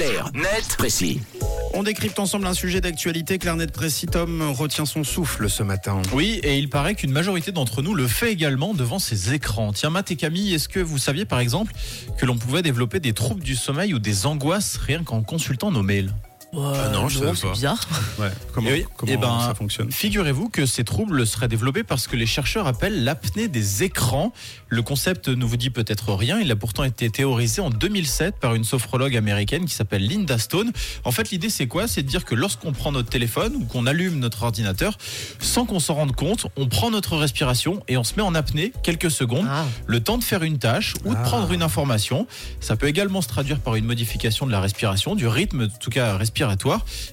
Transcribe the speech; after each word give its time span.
Clair, 0.00 0.30
net, 0.32 0.76
précis. 0.78 1.20
On 1.74 1.82
décrypte 1.82 2.18
ensemble 2.18 2.46
un 2.46 2.54
sujet 2.54 2.80
d'actualité. 2.80 3.36
Clarnet 3.36 3.66
Précis, 3.66 4.06
Tom 4.06 4.40
retient 4.50 4.86
son 4.86 5.04
souffle 5.04 5.50
ce 5.50 5.62
matin. 5.62 6.00
Oui, 6.14 6.40
et 6.42 6.56
il 6.56 6.70
paraît 6.70 6.94
qu'une 6.94 7.12
majorité 7.12 7.52
d'entre 7.52 7.82
nous 7.82 7.94
le 7.94 8.06
fait 8.06 8.32
également 8.32 8.72
devant 8.72 8.98
ses 8.98 9.34
écrans. 9.34 9.74
Tiens, 9.74 9.90
Matt 9.90 10.10
et 10.10 10.16
Camille, 10.16 10.54
est-ce 10.54 10.70
que 10.70 10.80
vous 10.80 10.96
saviez 10.96 11.26
par 11.26 11.38
exemple 11.38 11.74
que 12.16 12.24
l'on 12.24 12.38
pouvait 12.38 12.62
développer 12.62 12.98
des 12.98 13.12
troubles 13.12 13.42
du 13.42 13.54
sommeil 13.54 13.92
ou 13.92 13.98
des 13.98 14.24
angoisses 14.24 14.78
rien 14.78 15.04
qu'en 15.04 15.20
consultant 15.20 15.70
nos 15.70 15.82
mails? 15.82 16.14
Ah 16.52 16.88
non, 16.92 17.08
je 17.08 17.18
savais 17.20 17.34
c'est 17.36 17.46
pas. 17.46 17.52
bizarre. 17.52 17.80
Ouais. 18.18 18.28
Comment, 18.52 18.68
Eh 18.70 18.80
oui, 18.80 18.84
comment 18.96 19.12
eh 19.12 19.16
ben, 19.16 19.40
ça 19.46 19.54
fonctionne 19.54 19.90
Figurez-vous 19.92 20.48
que 20.48 20.66
ces 20.66 20.82
troubles 20.84 21.26
seraient 21.26 21.46
développés 21.48 21.84
parce 21.84 22.06
que 22.08 22.16
les 22.16 22.26
chercheurs 22.26 22.66
appellent 22.66 23.04
l'apnée 23.04 23.46
des 23.48 23.84
écrans. 23.84 24.32
Le 24.68 24.82
concept 24.82 25.28
ne 25.28 25.44
vous 25.44 25.56
dit 25.56 25.70
peut-être 25.70 26.12
rien, 26.12 26.40
il 26.40 26.50
a 26.50 26.56
pourtant 26.56 26.82
été 26.84 27.08
théorisé 27.10 27.60
en 27.60 27.70
2007 27.70 28.36
par 28.40 28.54
une 28.54 28.64
sophrologue 28.64 29.16
américaine 29.16 29.64
qui 29.64 29.74
s'appelle 29.74 30.06
Linda 30.06 30.38
Stone. 30.38 30.72
En 31.04 31.12
fait, 31.12 31.30
l'idée 31.30 31.50
c'est 31.50 31.66
quoi? 31.68 31.86
C'est 31.86 32.02
de 32.02 32.08
dire 32.08 32.24
que 32.24 32.34
lorsqu'on 32.34 32.72
prend 32.72 32.90
notre 32.90 33.08
téléphone 33.10 33.54
ou 33.56 33.64
qu'on 33.64 33.86
allume 33.86 34.18
notre 34.18 34.42
ordinateur, 34.42 34.98
sans 35.38 35.66
qu'on 35.66 35.80
s'en 35.80 35.94
rende 35.94 36.16
compte, 36.16 36.46
on 36.56 36.66
prend 36.66 36.90
notre 36.90 37.16
respiration 37.16 37.82
et 37.88 37.96
on 37.96 38.04
se 38.04 38.14
met 38.16 38.22
en 38.22 38.34
apnée 38.34 38.72
quelques 38.82 39.10
secondes, 39.10 39.46
Ah. 39.48 39.64
le 39.86 40.00
temps 40.00 40.18
de 40.18 40.24
faire 40.24 40.42
une 40.42 40.58
tâche 40.58 40.94
ou 41.04 41.10
de 41.10 41.18
Ah. 41.18 41.22
prendre 41.22 41.52
une 41.52 41.62
information. 41.62 42.26
Ça 42.60 42.74
peut 42.76 42.88
également 42.88 43.22
se 43.22 43.28
traduire 43.28 43.60
par 43.60 43.76
une 43.76 43.84
modification 43.84 44.46
de 44.46 44.52
la 44.52 44.60
respiration, 44.60 45.14
du 45.14 45.26
rythme, 45.28 45.68
en 45.72 45.78
tout 45.78 45.90
cas 45.90 46.16
respiratoire. 46.16 46.39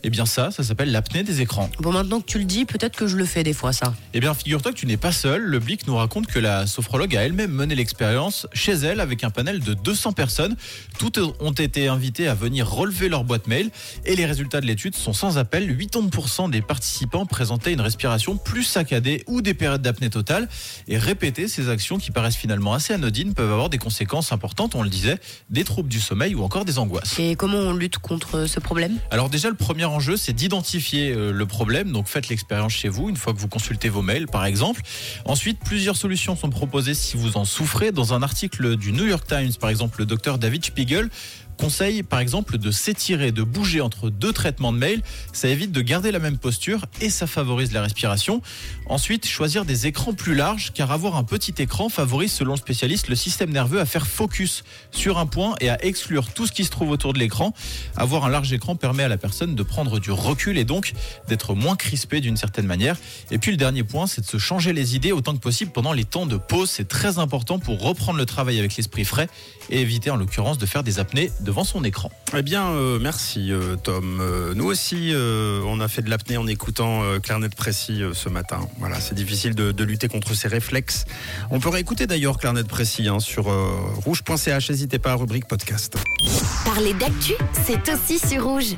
Et 0.04 0.09
bien 0.09 0.26
ça, 0.26 0.52
ça 0.52 0.63
s'appelle 0.63 0.91
l'apnée 0.91 1.23
des 1.23 1.41
écrans. 1.41 1.70
Bon, 1.80 1.91
maintenant 1.91 2.22
que 2.22 2.26
tu 2.26 2.38
le 2.40 2.45
dis, 2.45 2.66
peut-être 2.66 2.95
que 2.95 3.08
je 3.08 3.17
le 3.17 3.26
fais 3.26 3.44
des 3.44 3.53
fois, 3.53 3.73
ça. 3.73 3.94
Eh 4.13 4.20
bien, 4.20 4.34
figure-toi 4.34 4.72
que 4.72 4.77
tu 4.77 4.86
n'es 4.86 4.98
pas 4.98 5.12
seul. 5.12 5.44
Le 5.44 5.59
Blick 5.59 5.88
nous 5.88 5.95
raconte 5.95 6.27
que 6.27 6.40
la 6.40 6.67
sophrologue 6.67 7.16
a 7.16 7.23
elle-même 7.23 7.52
mené 7.52 7.76
l'expérience 7.76 8.48
chez 8.53 8.73
elle 8.73 9.00
avec 9.00 9.23
un 9.23 9.30
panel 9.30 9.59
de 9.59 9.73
200 9.73 10.13
personnes. 10.13 10.55
Toutes 10.98 11.20
ont 11.40 11.52
été 11.52 11.88
invitées 11.88 12.27
à 12.27 12.36
venir 12.36 12.70
relever 12.70 13.09
leur 13.09 13.23
boîte 13.23 13.48
mail 13.48 13.70
et 14.05 14.16
les 14.16 14.26
résultats 14.26 14.62
de 14.62 14.66
l'étude 14.66 14.95
sont 14.95 15.13
sans 15.13 15.38
appel. 15.38 15.78
80% 15.78 16.50
des 16.50 16.62
participants 16.62 17.25
présentaient 17.25 17.73
une 17.73 17.81
respiration 17.81 18.38
plus 18.38 18.64
saccadée 18.64 19.23
ou 19.28 19.41
des 19.41 19.53
périodes 19.53 19.81
d'apnée 19.81 20.09
totale 20.09 20.47
et 20.88 20.97
répéter 20.97 21.47
ces 21.47 21.69
actions 21.69 21.97
qui 21.97 22.12
paraissent 22.12 22.36
finalement 22.36 22.73
assez 22.73 22.94
anodines 22.94 23.34
peuvent 23.34 23.52
avoir 23.52 23.69
des 23.69 23.78
conséquences 23.78 24.31
importantes, 24.31 24.75
on 24.75 24.84
le 24.84 24.89
disait, 24.89 25.17
des 25.50 25.64
troubles 25.64 25.89
du 25.89 26.00
sommeil 26.00 26.36
ou 26.36 26.44
encore 26.44 26.66
des 26.66 26.78
angoisses. 26.80 27.17
Et 27.19 27.36
comment 27.36 27.58
on 27.58 27.73
lutte 27.73 27.97
contre 27.97 28.45
ce 28.45 28.59
problème? 28.59 28.97
Alors 29.09 29.16
déjà, 29.25 29.49
le 29.49 29.55
premier 29.55 29.85
enjeu, 29.85 30.15
c'est 30.15 30.33
d'identifier 30.33 31.11
euh, 31.11 31.31
le 31.31 31.45
problème. 31.45 31.91
Donc 31.91 32.07
faites 32.07 32.29
l'expérience 32.29 32.73
chez 32.73 32.89
vous, 32.89 33.09
une 33.09 33.17
fois 33.17 33.33
que 33.33 33.39
vous 33.39 33.47
consultez 33.47 33.89
vos 33.89 34.01
mails, 34.01 34.27
par 34.27 34.45
exemple. 34.45 34.81
Ensuite, 35.25 35.59
plusieurs 35.59 35.95
solutions 35.95 36.35
sont 36.35 36.49
proposées 36.49 36.93
si 36.93 37.17
vous 37.17 37.38
en 37.38 37.45
souffrez. 37.45 37.91
Dans 37.91 38.13
un 38.13 38.21
article 38.21 38.77
du 38.77 38.91
New 38.91 39.05
York 39.05 39.25
Times, 39.27 39.53
par 39.59 39.69
exemple, 39.69 39.99
le 39.99 40.05
docteur 40.05 40.38
David 40.38 40.63
Spiegel 40.63 41.09
conseille 41.58 42.03
par 42.03 42.19
exemple 42.19 42.58
de 42.58 42.72
s'étirer, 42.72 43.31
de 43.31 43.44
bouger 43.44 43.81
entre 43.81 44.09
deux 44.09 44.31
traitements 44.31 44.72
de 44.72 44.77
mail. 44.77 45.02
Ça 45.33 45.47
évite 45.50 45.72
de 45.72 45.81
garder 45.81 46.11
la 46.11 46.19
même 46.19 46.38
posture 46.38 46.86
et 47.02 47.09
ça 47.09 47.27
favorise 47.27 47.72
la 47.73 47.81
respiration. 47.81 48.41
Ensuite, 48.88 49.25
choisir 49.27 49.66
des 49.66 49.88
écrans 49.88 50.13
plus 50.13 50.35
larges 50.35 50.72
car 50.73 50.91
avoir 50.91 51.16
un 51.16 51.23
petit 51.23 51.53
écran 51.58 51.89
favorise 51.89 52.31
selon 52.31 52.52
le 52.52 52.58
spécialiste 52.58 53.09
le 53.09 53.16
système 53.16 53.52
nerveux 53.52 53.80
à 53.80 53.85
faire 53.85 54.08
focus 54.08 54.63
sur 54.91 55.17
un 55.17 55.25
point 55.25 55.55
et 55.59 55.69
à 55.69 55.83
exclure 55.83 56.31
tout 56.33 56.47
ce 56.47 56.52
qui 56.52 56.63
se 56.63 56.69
trouve 56.69 56.91
autour 56.91 57.13
de 57.13 57.19
l'écran. 57.19 57.53
Avoir 57.95 58.25
un 58.25 58.30
large 58.30 58.53
écran 58.53 58.75
permet 58.75 59.03
à 59.03 59.09
la 59.09 59.17
personne 59.17 59.55
de 59.55 59.63
prendre 59.63 60.00
du 60.00 60.11
recul 60.11 60.58
et 60.58 60.63
donc 60.63 60.94
d'être 61.28 61.55
moins 61.55 61.75
crispé 61.75 62.22
d'une 62.22 62.38
certaine 62.38 62.66
manière. 62.66 62.97
Et 63.31 63.38
puis 63.38 63.52
le 63.52 63.58
dernier 63.58 63.83
point, 63.83 64.08
c'est 64.08 64.22
de 64.22 64.28
se 64.28 64.38
changer 64.38 64.73
les 64.73 64.95
idées 64.95 65.11
autant 65.11 65.33
que 65.33 65.39
possible 65.39 65.72
pendant 65.72 65.94
les 65.94 66.05
temps 66.05 66.25
de 66.25 66.38
pause. 66.38 66.69
C'est 66.69 66.88
très 66.88 67.19
important 67.19 67.59
pour 67.59 67.81
reprendre 67.81 68.17
le 68.17 68.25
travail 68.25 68.59
avec 68.59 68.75
l'esprit 68.75 69.05
frais 69.05 69.28
et 69.69 69.81
éviter 69.81 70.09
en 70.09 70.16
l'occurrence 70.16 70.58
de 70.58 70.66
faire 70.66 70.83
des 70.83 71.00
apnées 71.00 71.31
devant 71.48 71.64
son 71.64 71.84
écran. 71.86 72.12
Eh 72.36 72.42
bien, 72.42 72.67
euh, 72.67 73.00
merci 73.00 73.53
euh, 73.53 73.78
Tom. 73.78 74.20
Euh, 74.22 74.53
nous 74.53 74.66
aussi, 74.66 75.14
euh, 75.14 75.62
on 75.66 75.80
a 75.80 75.88
fait 75.88 76.02
de 76.02 76.09
l'apnée 76.09 76.36
en 76.36 76.45
écoutant 76.45 77.03
euh, 77.03 77.20
Clarnet 77.20 77.48
Précis 77.50 78.03
euh, 78.03 78.14
ce 78.14 78.28
matin. 78.28 78.59
Voilà, 78.80 79.00
c'est 79.00 79.16
difficile 79.16 79.56
de, 79.56 79.72
de 79.72 79.84
lutter 79.86 80.09
contre 80.09 80.34
ces 80.36 80.50
réflexes. 80.50 81.06
On 81.50 81.62
peut 81.62 81.69
réécouter 81.69 82.06
d'ailleurs 82.06 82.38
Clarnet 82.38 82.66
Précis 82.66 83.07
hein, 83.07 83.19
sur 83.22 83.50
euh, 83.50 83.69
rouge.ch. 84.03 84.69
N'hésitez 84.69 85.00
pas 85.00 85.13
à 85.13 85.16
rubrique 85.16 85.47
podcast. 85.47 85.96
Parler 86.66 86.94
d'actu, 86.94 87.34
c'est 87.66 87.90
aussi 87.94 88.19
sur 88.19 88.44
rouge. 88.44 88.75